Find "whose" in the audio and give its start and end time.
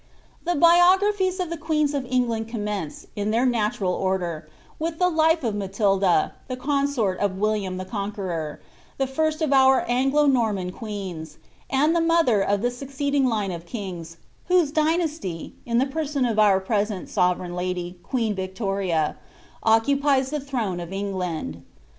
14.47-14.71